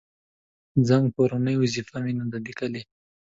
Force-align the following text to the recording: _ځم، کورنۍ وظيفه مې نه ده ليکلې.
_ځم، 0.87 1.03
کورنۍ 1.15 1.55
وظيفه 1.59 1.97
مې 2.03 2.11
نه 2.19 2.25
ده 2.31 2.37
ليکلې. 2.45 2.81